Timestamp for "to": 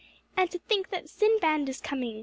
0.49-0.57